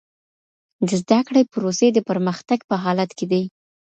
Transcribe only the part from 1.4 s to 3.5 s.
پروسې د پرمختګ په حالت کې دي.